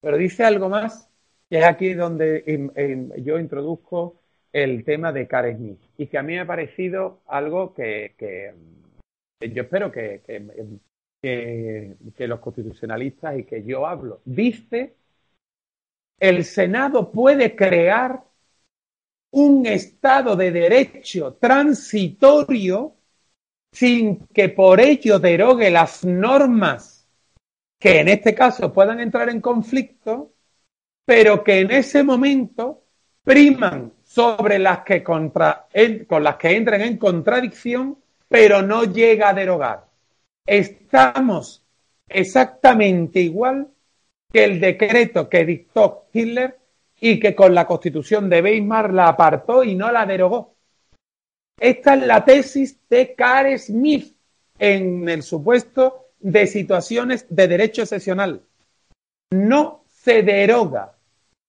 [0.00, 1.09] Pero dice algo más,
[1.50, 2.44] que es aquí donde
[3.18, 4.20] yo introduzco
[4.52, 8.14] el tema de Care Smith y que a mí me ha parecido algo que,
[9.40, 10.22] yo espero que,
[11.20, 14.20] que, los constitucionalistas y que yo hablo.
[14.24, 14.94] Dice,
[16.20, 18.22] el Senado puede crear
[19.32, 22.94] un Estado de derecho transitorio
[23.72, 27.08] sin que por ello derogue las normas
[27.80, 30.34] que en este caso puedan entrar en conflicto,
[31.10, 32.84] pero que en ese momento
[33.24, 35.66] priman sobre las que contra,
[36.06, 39.86] con las que entran en contradicción, pero no llega a derogar.
[40.46, 41.64] Estamos
[42.08, 43.66] exactamente igual
[44.32, 46.56] que el decreto que dictó Hitler
[47.00, 50.54] y que con la constitución de Weimar la apartó y no la derogó.
[51.58, 54.14] Esta es la tesis de Carl Smith
[54.60, 58.42] en el supuesto de situaciones de derecho excepcional.
[59.32, 60.94] No se deroga,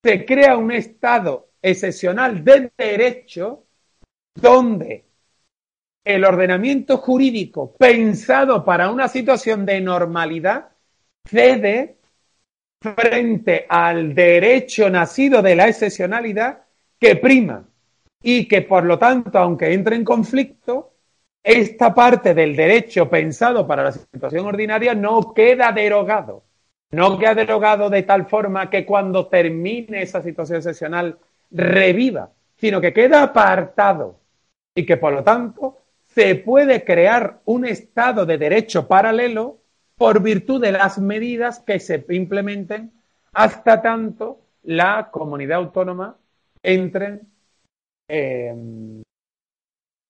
[0.04, 3.66] se crea un estado excepcional de derecho
[4.34, 5.06] donde
[6.04, 10.70] el ordenamiento jurídico pensado para una situación de normalidad
[11.26, 11.98] cede
[12.82, 16.64] frente al derecho nacido de la excepcionalidad
[17.00, 17.68] que prima
[18.24, 20.94] y que por lo tanto, aunque entre en conflicto,
[21.44, 26.44] esta parte del derecho pensado para la situación ordinaria no queda derogado.
[26.92, 31.18] No queda derogado de tal forma que cuando termine esa situación excepcional
[31.50, 34.20] reviva, sino que queda apartado
[34.76, 35.78] y que por lo tanto
[36.14, 39.58] se puede crear un estado de derecho paralelo
[39.96, 42.92] por virtud de las medidas que se implementen
[43.34, 46.18] hasta tanto la comunidad autónoma
[46.62, 47.22] entre,
[48.10, 48.54] eh,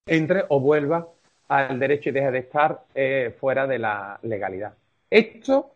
[0.08, 1.08] entre o vuelva
[1.48, 4.74] al derecho y deje de estar eh, fuera de la legalidad.
[5.10, 5.76] Esto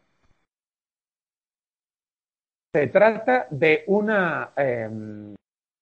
[2.76, 4.52] se trata de una...
[4.58, 4.90] Eh,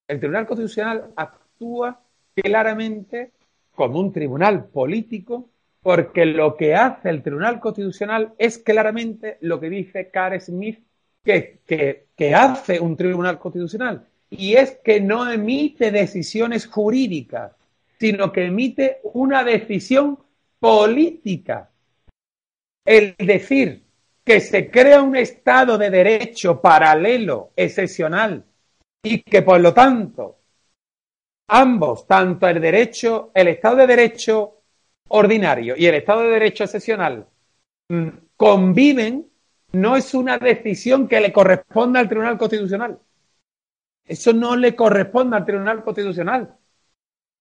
[0.07, 1.99] el Tribunal Constitucional actúa
[2.35, 3.31] claramente
[3.73, 5.49] como un tribunal político
[5.81, 10.83] porque lo que hace el Tribunal Constitucional es claramente lo que dice Carl Smith
[11.23, 11.61] que,
[12.15, 17.53] que, hace un Tribunal Constitucional, y es que no emite decisiones jurídicas,
[17.97, 20.19] sino que emite una decisión
[20.59, 21.71] política.
[22.85, 23.82] El decir
[24.23, 28.45] que se crea un Estado de derecho paralelo, excepcional,
[29.03, 30.39] y que por lo tanto
[31.47, 34.61] ambos, tanto el derecho, el Estado de Derecho
[35.09, 37.27] ordinario y el Estado de Derecho excepcional
[37.89, 38.07] mm,
[38.37, 39.29] conviven,
[39.73, 42.99] no es una decisión que le corresponda al Tribunal Constitucional.
[44.05, 46.57] Eso no le corresponde al Tribunal Constitucional.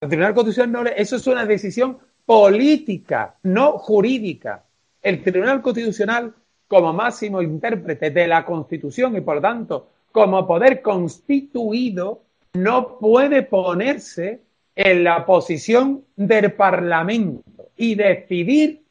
[0.01, 4.65] Al Tribunal Constitucional no eso es una decisión política, no jurídica.
[5.01, 6.35] El Tribunal Constitucional,
[6.73, 12.23] como máximo intérprete de la Constitución y por tanto como poder constituido,
[12.55, 14.41] no puede ponerse
[14.75, 18.85] en la posición del Parlamento y decidir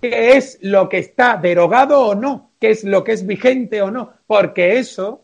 [0.00, 3.92] qué es lo que está derogado o no, qué es lo que es vigente o
[3.92, 5.22] no, porque eso,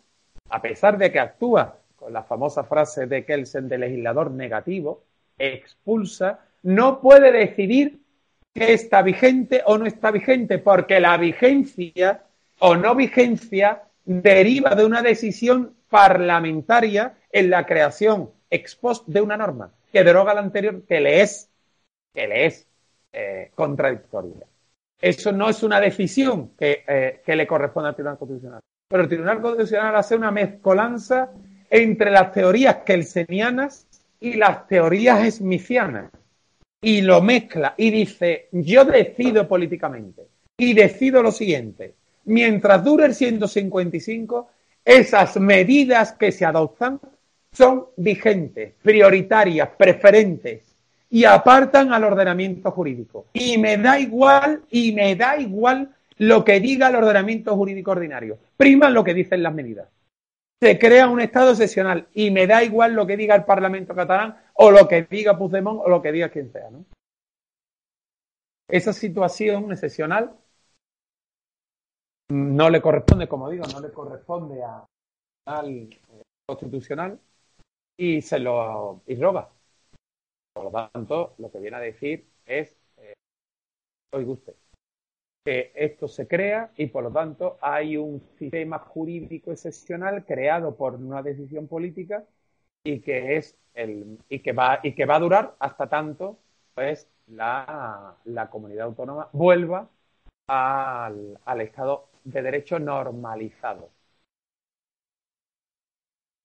[0.51, 5.03] a pesar de que actúa con la famosa frase de Kelsen de legislador negativo,
[5.37, 8.04] expulsa, no puede decidir
[8.55, 12.23] qué está vigente o no está vigente, porque la vigencia
[12.61, 19.37] o no vigencia deriva de una decisión parlamentaria en la creación ex post de una
[19.37, 21.51] norma que deroga la anterior que le es,
[22.13, 22.67] que le es
[23.13, 24.47] eh, contradictoria.
[25.01, 28.61] Eso no es una decisión eh, que, le corresponde al Tribunal Constitucional.
[28.89, 31.31] Pero el Tribunal Constitucional hace una mezcolanza
[31.69, 33.87] entre las teorías kelsenianas
[34.21, 36.11] y las teorías smithianas.
[36.85, 40.27] Y lo mezcla y dice, yo decido políticamente.
[40.59, 41.95] Y decido lo siguiente.
[42.27, 44.51] Mientras dure el 155,
[44.85, 47.01] esas medidas que se adoptan
[47.53, 50.77] son vigentes, prioritarias, preferentes
[51.09, 53.27] y apartan al ordenamiento jurídico.
[53.33, 58.39] Y me da igual, y me da igual lo que diga el ordenamiento jurídico ordinario.
[58.59, 59.89] Prima lo que dicen las medidas.
[60.61, 64.37] Se crea un estado excepcional y me da igual lo que diga el Parlamento catalán
[64.55, 66.85] o lo que diga Puigdemont o lo que diga quien sea, ¿no?
[68.69, 70.37] Esa situación excepcional
[72.31, 74.63] no le corresponde, como digo, no le corresponde
[75.47, 75.91] al
[76.47, 77.21] constitucional
[77.99, 79.53] y se lo y roba.
[80.55, 83.15] Por lo tanto, lo que viene a decir es, eh,
[84.15, 84.55] oiga usted,
[85.45, 90.95] que esto se crea y por lo tanto hay un sistema jurídico excepcional creado por
[90.95, 92.25] una decisión política
[92.85, 96.39] y que es el y que va y que va a durar hasta tanto
[96.75, 99.89] pues la, la comunidad autónoma vuelva
[100.49, 103.91] al, al Estado de Derecho normalizado.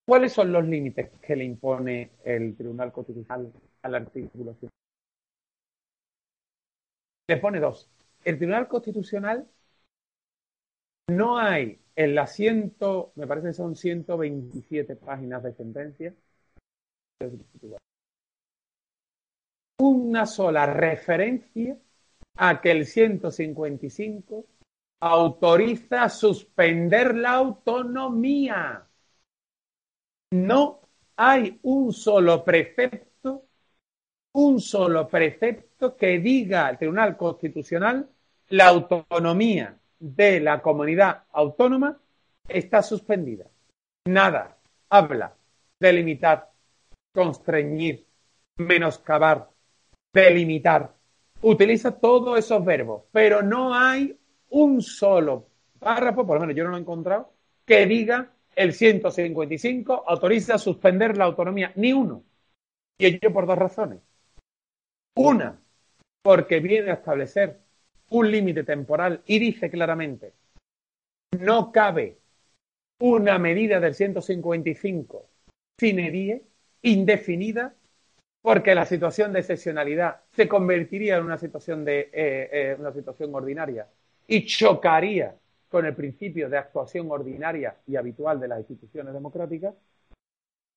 [0.06, 3.50] ¿Cuáles son los límites que le impone el Tribunal Constitucional
[3.82, 4.70] al artículo 100?
[7.30, 7.90] Le pone dos.
[8.26, 9.48] El Tribunal Constitucional
[11.08, 16.14] no hay en las ciento, me parece que son 127 páginas de sentencia,
[19.80, 21.78] una sola referencia
[22.38, 24.45] a que el 155
[25.01, 28.88] autoriza suspender la autonomía.
[30.32, 30.82] No
[31.15, 33.45] hay un solo precepto,
[34.34, 38.09] un solo precepto que diga al Tribunal Constitucional
[38.49, 41.99] la autonomía de la comunidad autónoma
[42.47, 43.45] está suspendida.
[44.05, 44.57] Nada.
[44.89, 45.36] Habla
[45.80, 46.51] de limitar,
[47.14, 48.05] constreñir,
[48.57, 49.49] menoscabar,
[50.14, 50.93] delimitar.
[51.41, 54.18] Utiliza todos esos verbos, pero no hay
[54.49, 55.47] un solo
[55.80, 57.32] párrafo, por lo menos yo no lo he encontrado,
[57.66, 62.24] que diga el 155 autoriza suspender la autonomía, ni uno.
[62.97, 63.99] Y ello por dos razones.
[65.16, 65.60] Una,
[66.22, 67.60] porque viene a establecer
[68.10, 70.34] un límite temporal y dice claramente,
[71.39, 72.18] no cabe
[72.99, 75.26] una medida del 155
[75.78, 76.43] sin die,
[76.82, 77.74] indefinida,
[78.42, 83.34] porque la situación de excepcionalidad se convertiría en una situación de eh, eh, una situación
[83.36, 83.88] ordinaria
[84.28, 85.36] y chocaría
[85.70, 89.76] con el principio de actuación ordinaria y habitual de las instituciones democráticas.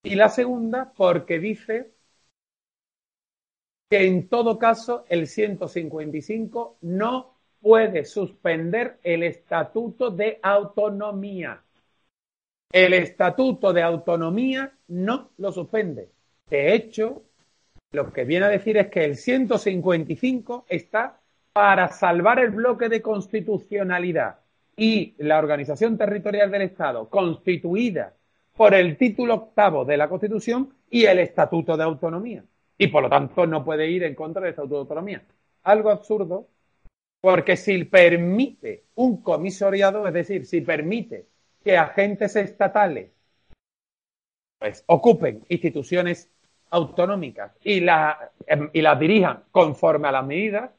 [0.02, 1.92] Y la segunda, porque dice
[3.88, 11.62] que en todo caso el 155 no puede suspender el estatuto de autonomía.
[12.72, 16.08] El estatuto de autonomía no lo suspende.
[16.48, 17.22] De hecho,
[17.92, 21.20] lo que viene a decir es que el 155 está
[21.52, 24.40] para salvar el bloque de constitucionalidad
[24.74, 28.14] y la organización territorial del Estado constituida
[28.56, 32.42] por el título octavo de la Constitución y el Estatuto de Autonomía.
[32.78, 35.22] Y por lo tanto no puede ir en contra del Estatuto de Autonomía.
[35.64, 36.48] Algo absurdo,
[37.20, 41.26] porque si permite un comisoriado, es decir, si permite
[41.62, 43.10] que agentes estatales
[44.58, 46.30] pues, ocupen instituciones
[46.70, 48.32] autonómicas y, la,
[48.72, 50.70] y las dirijan conforme a las medidas,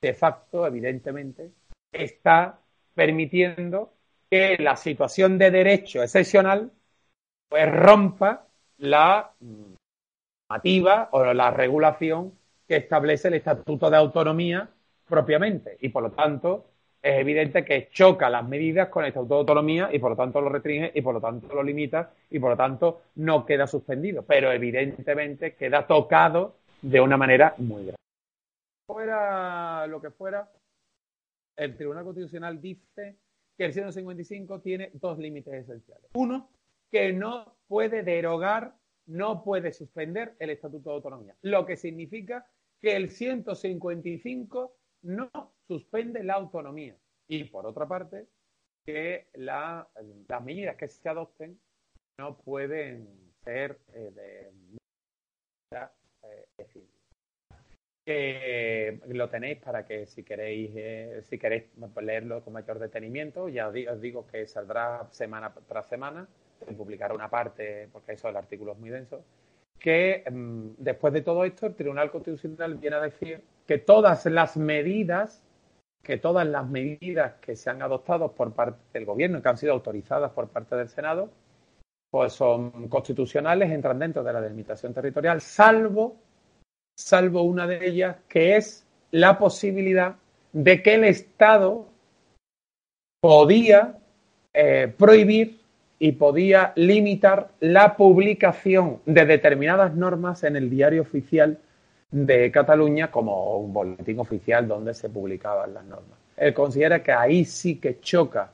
[0.00, 1.52] de facto, evidentemente,
[1.92, 2.58] está
[2.94, 3.92] permitiendo
[4.30, 6.72] que la situación de derecho excepcional
[7.48, 8.46] pues rompa
[8.78, 9.32] la
[10.48, 12.36] normativa o la regulación
[12.66, 14.68] que establece el Estatuto de Autonomía
[15.06, 15.76] propiamente.
[15.80, 16.66] Y por lo tanto
[17.02, 20.40] es evidente que choca las medidas con el Estatuto de Autonomía y por lo tanto
[20.40, 24.22] lo restringe y por lo tanto lo limita y por lo tanto no queda suspendido,
[24.22, 27.96] pero evidentemente queda tocado de una manera muy grave
[28.86, 30.50] fuera lo que fuera,
[31.56, 33.16] el Tribunal Constitucional dice
[33.56, 36.10] que el 155 tiene dos límites esenciales.
[36.14, 36.50] Uno,
[36.90, 38.74] que no puede derogar,
[39.06, 42.46] no puede suspender el Estatuto de Autonomía, lo que significa
[42.80, 46.96] que el 155 no suspende la autonomía.
[47.28, 48.26] Y por otra parte,
[48.84, 49.86] que las
[50.44, 51.58] medidas que se adopten
[52.18, 53.08] no pueden
[53.44, 54.52] ser eh, de,
[58.06, 61.64] eh, que lo tenéis para que si queréis eh, si queréis
[62.00, 66.28] leerlo con mayor detenimiento ya os digo que saldrá semana tras semana
[66.64, 69.24] se publicará una parte porque eso el artículo es muy denso
[69.78, 74.56] que mm, después de todo esto el Tribunal Constitucional viene a decir que todas las
[74.56, 75.45] medidas
[76.06, 79.58] que todas las medidas que se han adoptado por parte del gobierno y que han
[79.58, 81.28] sido autorizadas por parte del Senado
[82.10, 86.16] pues son constitucionales entran dentro de la delimitación territorial salvo
[86.96, 90.16] salvo una de ellas, que es la posibilidad
[90.52, 91.86] de que el Estado
[93.20, 93.98] podía
[94.54, 95.60] eh, prohibir
[95.98, 101.58] y podía limitar la publicación de determinadas normas en el diario oficial
[102.10, 106.18] de Cataluña como un boletín oficial donde se publicaban las normas.
[106.36, 108.52] Él considera que ahí sí que choca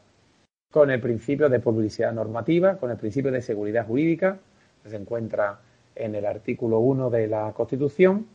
[0.70, 4.38] con el principio de publicidad normativa, con el principio de seguridad jurídica,
[4.82, 5.60] que se encuentra
[5.94, 8.26] en el artículo 1 de la Constitución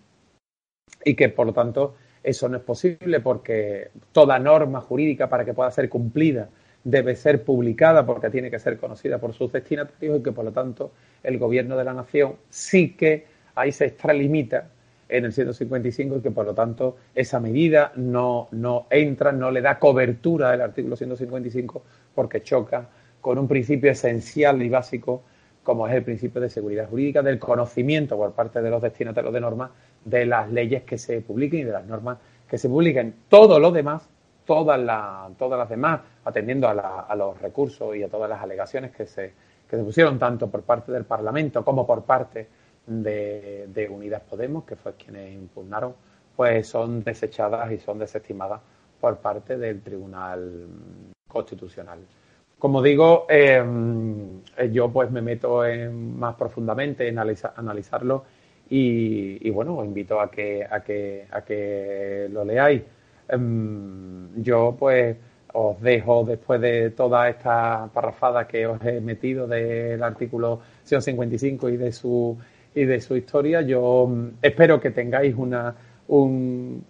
[1.04, 1.96] y que, por lo tanto,
[2.28, 6.50] Eso no es posible porque toda norma jurídica para que pueda ser cumplida
[6.84, 10.52] debe ser publicada porque tiene que ser conocida por sus destinatarios y que por lo
[10.52, 10.92] tanto
[11.24, 14.70] el gobierno de la nación sí que ahí se extralimita
[15.10, 19.62] en el 155 y que por lo tanto esa medida no, no entra, no le
[19.62, 21.84] da cobertura del artículo 155
[22.14, 22.88] porque choca
[23.22, 25.24] con un principio esencial y básico
[25.68, 29.42] como es el principio de seguridad jurídica, del conocimiento por parte de los destinatarios de
[29.42, 29.72] normas
[30.06, 33.14] de las leyes que se publiquen y de las normas que se publiquen.
[33.28, 34.08] Todo lo demás,
[34.46, 39.06] todas, las todas las demás, atendiendo a, los recursos y a todas las alegaciones que
[39.06, 39.34] se,
[39.70, 42.48] que se pusieron tanto por parte del Parlamento como por parte
[42.88, 45.94] de, de Unidas Podemos, que fue quienes impugnaron,
[46.36, 48.62] pues son desechadas y son desestimadas
[49.00, 50.68] por parte del Tribunal
[51.28, 52.00] Constitucional.
[52.58, 53.64] Como digo, eh,
[54.72, 58.26] yo pues me meto en, más profundamente en analizarlo
[58.70, 62.82] y, bueno, os invito a que, a que, a que lo leáis.
[63.30, 65.18] Em, yo pues
[65.54, 71.78] os dejo después de toda esta parrafada que os he metido del artículo 155 y
[71.78, 72.38] de su
[72.78, 75.74] y de su historia, yo mm, espero que tengáis una,
[76.10, 76.86] un,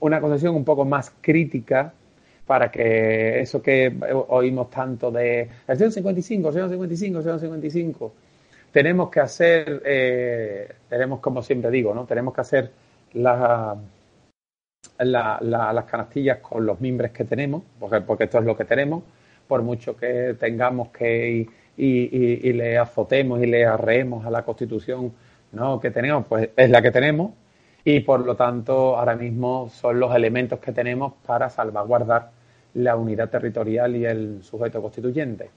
[0.00, 1.94] una concepción un poco más crítica
[2.46, 3.96] para que eso que
[4.28, 8.12] oímos tanto de el 155, 155, 155,
[8.70, 12.04] tenemos que hacer, eh, tenemos como siempre digo, ¿no?
[12.04, 12.70] Tenemos que hacer
[13.14, 13.78] las
[15.86, 19.02] canastillas con los mimbres que tenemos, porque, porque esto es lo que tenemos,
[19.48, 21.46] por mucho que tengamos que
[21.76, 25.12] y, le azotemos y le arreemos a la Constitución
[25.52, 25.80] ¿no?
[25.80, 27.32] que tenemos, pues es la que tenemos
[27.84, 32.30] y por lo tanto ahora mismo son los elementos que tenemos para salvaguardar
[32.74, 35.50] la unidad territorial y el sujeto constituyente.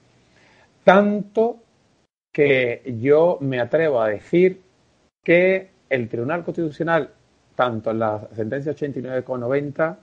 [0.84, 1.56] Tanto
[2.32, 4.60] que yo me atrevo a decir
[5.24, 7.10] que el Tribunal Constitucional,
[7.56, 9.96] tanto en la sentencia 89,90,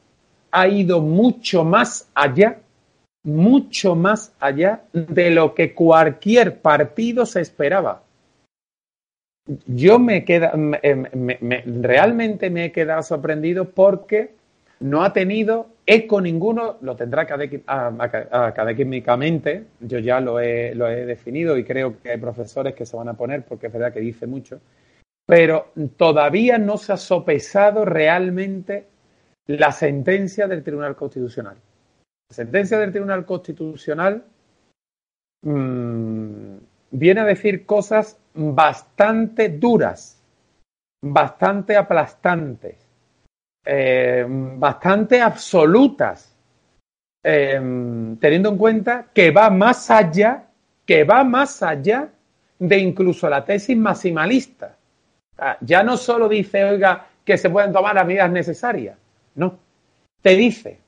[0.51, 2.59] ha ido mucho más allá,
[3.25, 8.05] mucho más allá de lo que cualquier partido se esperaba
[9.67, 10.53] yo me queda,
[11.65, 14.31] realmente me he quedado sorprendido porque
[14.79, 17.27] no ha tenido eco ninguno, lo tendrá
[18.31, 22.97] académicamente, yo ya lo he, lo he definido y creo que hay profesores que se
[22.97, 24.59] van a poner porque es verdad que dice mucho,
[25.27, 28.87] pero todavía no se ha sopesado realmente
[29.45, 31.55] la sentencia del Tribunal Constitucional.
[32.29, 34.23] Sentencia del Tribunal Constitucional
[35.43, 36.57] mmm,
[36.91, 40.21] viene a decir cosas bastante duras,
[41.01, 42.77] bastante aplastantes,
[43.63, 46.35] eh, bastante absolutas,
[47.23, 47.53] eh,
[48.19, 50.47] teniendo en cuenta que va más allá,
[50.85, 52.09] que va más allá
[52.57, 54.77] de incluso la tesis maximalista.
[55.61, 58.97] ya no solo dice, oiga, que se pueden tomar las medidas necesarias,
[59.35, 59.59] no,
[60.21, 60.84] te dice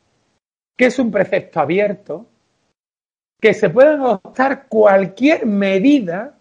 [0.77, 2.27] que es un precepto abierto,
[3.41, 6.37] que se pueden adoptar cualquier medida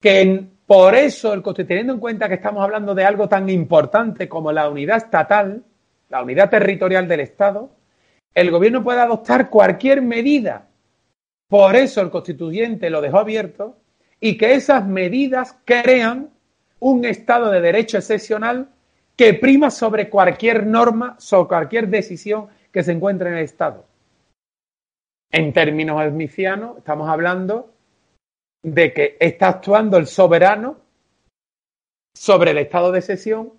[0.00, 4.52] que por eso, el teniendo en cuenta que estamos hablando de algo tan importante como
[4.52, 5.62] la unidad estatal,
[6.08, 7.70] la unidad territorial del Estado,
[8.34, 10.68] el gobierno puede adoptar cualquier medida.
[11.48, 13.76] Por eso el constituyente lo dejó abierto
[14.18, 16.30] y que esas medidas crean
[16.80, 18.68] un Estado de derecho excepcional
[19.14, 23.84] que prima sobre cualquier norma, sobre cualquier decisión que se encuentre en el Estado.
[25.30, 27.72] En términos esmicianos, estamos hablando
[28.62, 30.76] de que está actuando el soberano
[32.14, 33.52] sobre el estado de sesión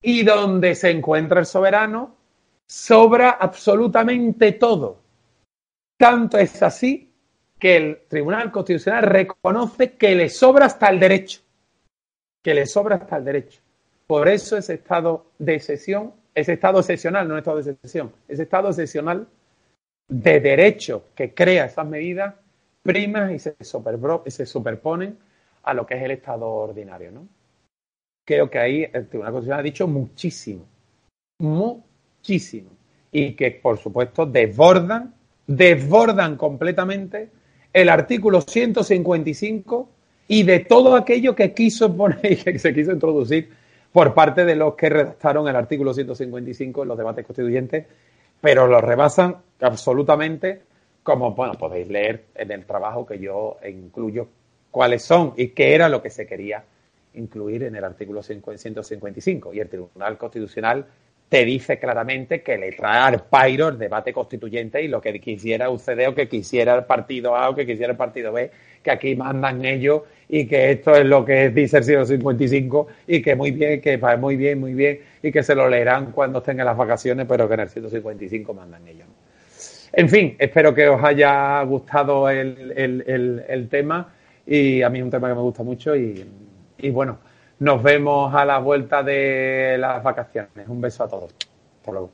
[0.00, 2.16] y donde se encuentra el soberano
[2.66, 5.00] sobra absolutamente todo.
[5.98, 7.12] Tanto es así
[7.58, 11.40] que el Tribunal Constitucional reconoce que le sobra hasta el derecho,
[12.42, 13.60] que le sobra hasta el derecho.
[14.06, 18.68] Por eso ese estado de sesión, ese estado excepcional, no estado de sesión, ese estado
[18.68, 19.26] excepcional
[20.08, 22.34] de derecho que crea esas medidas
[22.82, 25.18] primas y se, y superponen
[25.64, 27.28] a lo que es el estado ordinario, ¿no?
[28.24, 30.64] Creo que ahí el Tribunal Constitucional ha dicho muchísimo,
[31.40, 32.70] muchísimo,
[33.10, 35.14] y que por supuesto desbordan,
[35.46, 37.30] desbordan completamente
[37.72, 39.88] el artículo 155
[40.28, 43.50] y de todo aquello que quiso poner y que se quiso introducir
[43.92, 47.86] por parte de los que redactaron el artículo 155 en los debates constituyentes
[48.40, 50.62] pero lo rebasan absolutamente,
[51.02, 54.28] como bueno, podéis leer en el trabajo que yo incluyo
[54.70, 56.64] cuáles son y qué era lo que se quería
[57.14, 59.54] incluir en el artículo 155.
[59.54, 60.86] Y el Tribunal Constitucional
[61.28, 65.68] te dice claramente que le trae al pairo el debate constituyente y lo que quisiera
[65.68, 68.50] UCD o que quisiera el partido A o que quisiera el partido B,
[68.82, 73.20] que aquí mandan ellos y que esto es lo que dice el siglo 55 y
[73.20, 76.38] que muy bien, que va muy bien, muy bien y que se lo leerán cuando
[76.38, 79.06] estén en las vacaciones, pero que en el 155 mandan ellos.
[79.92, 84.14] En fin, espero que os haya gustado el, el, el, el tema
[84.46, 86.24] y a mí es un tema que me gusta mucho y,
[86.78, 87.18] y bueno,
[87.60, 90.68] nos vemos a la vuelta de las vacaciones.
[90.68, 91.34] Un beso a todos.
[91.80, 92.12] Hasta luego.